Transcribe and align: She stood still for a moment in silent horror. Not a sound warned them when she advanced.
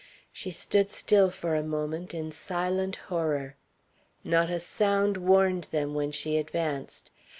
She 0.33 0.49
stood 0.49 0.89
still 0.89 1.29
for 1.29 1.53
a 1.53 1.61
moment 1.61 2.11
in 2.15 2.31
silent 2.31 2.95
horror. 3.13 3.55
Not 4.23 4.49
a 4.49 4.59
sound 4.59 5.15
warned 5.17 5.65
them 5.65 5.93
when 5.93 6.11
she 6.11 6.37
advanced. 6.39 7.11